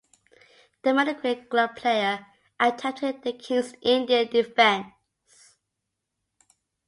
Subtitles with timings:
[0.81, 2.25] The mediocre club player
[2.59, 4.87] attempted the King's Indian Defence.